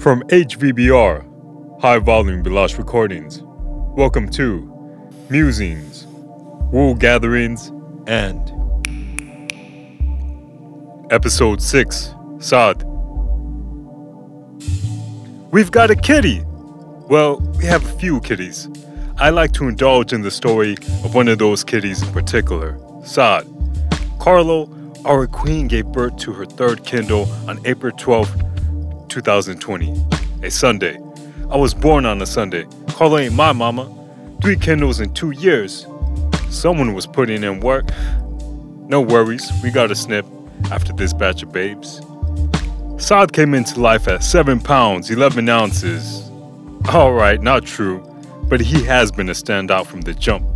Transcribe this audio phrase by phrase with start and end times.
[0.00, 4.62] From HVBR, High Volume Belash Recordings, welcome to
[5.28, 6.06] Musings,
[6.72, 7.68] Wool Gatherings,
[8.06, 8.40] and
[11.12, 12.82] Episode 6 Saad.
[15.52, 16.40] We've got a kitty!
[16.46, 18.70] Well, we have a few kitties.
[19.18, 23.46] I like to indulge in the story of one of those kitties in particular, Saad.
[24.18, 24.66] Carlo,
[25.04, 28.49] our queen, gave birth to her third Kindle on April 12,
[29.10, 30.02] 2020,
[30.42, 30.98] a Sunday.
[31.50, 32.64] I was born on a Sunday.
[32.90, 33.92] Carlo ain't my mama.
[34.40, 35.86] Three Kindles in two years.
[36.48, 37.86] Someone was putting in work.
[38.86, 40.24] No worries, we got a snip
[40.70, 42.00] after this batch of babes.
[42.98, 46.30] Saad came into life at 7 pounds, 11 ounces.
[46.88, 47.98] Alright, not true,
[48.44, 50.46] but he has been a standout from the jump.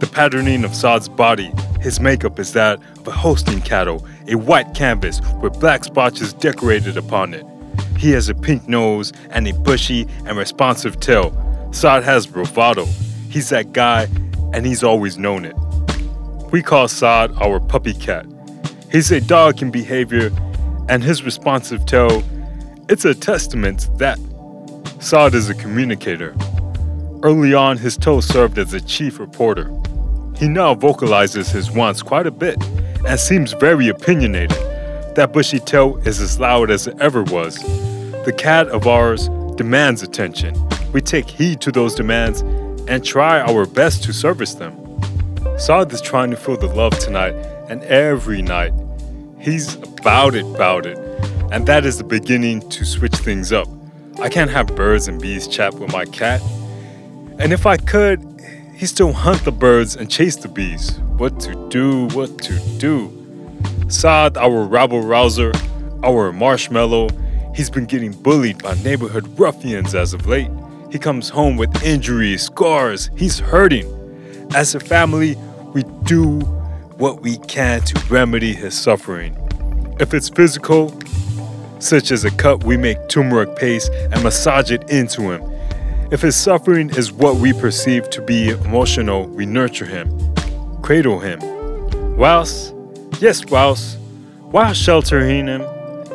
[0.00, 4.74] The patterning of Saad's body, his makeup is that of a Holstein cattle, a white
[4.74, 7.44] canvas with black splotches decorated upon it.
[7.98, 11.32] He has a pink nose and a bushy and responsive tail.
[11.72, 12.84] Saad has bravado.
[13.30, 14.08] He's that guy,
[14.52, 15.56] and he's always known it.
[16.50, 18.26] We call Saad our puppy cat.
[18.90, 20.30] He's a dog in behavior,
[20.88, 22.22] and his responsive tail,
[22.88, 24.18] it's a testament that.
[24.98, 26.34] Saad is a communicator.
[27.22, 29.72] Early on, his toe served as a chief reporter.
[30.36, 32.56] He now vocalizes his wants quite a bit
[33.12, 34.56] and seems very opinionated.
[35.16, 37.56] That bushy tail is as loud as it ever was.
[38.24, 40.56] The cat of ours demands attention.
[40.94, 42.40] We take heed to those demands
[42.88, 44.74] and try our best to service them.
[45.58, 47.34] Saad is trying to feel the love tonight
[47.68, 48.72] and every night.
[49.38, 50.96] He's about it, about it.
[51.52, 53.68] And that is the beginning to switch things up.
[54.20, 56.40] I can't have birds and bees chat with my cat.
[57.38, 58.22] And if I could,
[58.74, 60.98] he still hunt the birds and chase the bees.
[61.16, 63.18] What to do, what to do.
[63.88, 65.52] Saad, our rabble rouser,
[66.02, 67.08] our marshmallow,
[67.54, 70.50] he's been getting bullied by neighborhood ruffians as of late.
[70.90, 73.86] He comes home with injuries, scars, he's hurting.
[74.54, 75.36] As a family,
[75.72, 76.40] we do
[76.98, 79.36] what we can to remedy his suffering.
[80.00, 80.98] If it's physical,
[81.78, 85.42] such as a cut, we make turmeric paste and massage it into him.
[86.12, 90.10] If his suffering is what we perceive to be emotional, we nurture him,
[90.82, 91.40] cradle him.
[92.18, 92.74] Whilst,
[93.18, 93.96] yes, whilst,
[94.50, 95.62] while sheltering him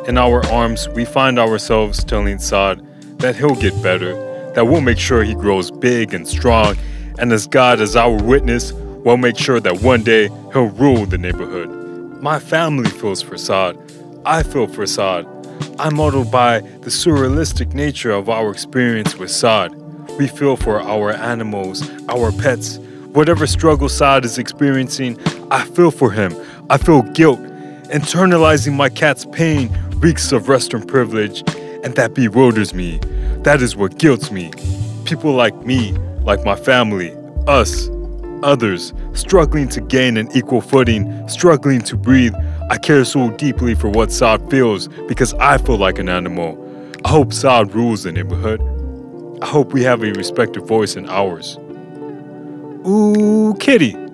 [0.06, 2.80] in our arms, we find ourselves telling Saad
[3.18, 4.14] that he'll get better,
[4.52, 6.76] that we'll make sure he grows big and strong,
[7.18, 11.18] and as God is our witness, we'll make sure that one day he'll rule the
[11.18, 11.70] neighborhood.
[12.22, 13.76] My family feels for Saad.
[14.24, 15.26] I feel for Saad.
[15.80, 19.74] I'm modeled by the surrealistic nature of our experience with Saad.
[20.18, 22.78] We feel for our animals, our pets.
[23.12, 25.16] Whatever struggle Saad is experiencing,
[25.50, 26.34] I feel for him.
[26.68, 27.38] I feel guilt.
[27.90, 31.42] Internalizing my cat's pain reeks of Western privilege,
[31.84, 32.98] and that bewilders me.
[33.42, 34.50] That is what guilts me.
[35.04, 35.92] People like me,
[36.22, 37.88] like my family, us,
[38.42, 42.34] others, struggling to gain an equal footing, struggling to breathe.
[42.70, 46.58] I care so deeply for what Saad feels because I feel like an animal.
[47.04, 48.60] I hope Saad rules the neighborhood.
[49.40, 51.58] I hope we have a respected voice in ours.
[52.86, 54.07] Ooh, kitty.